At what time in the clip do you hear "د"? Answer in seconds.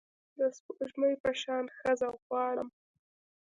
0.37-0.39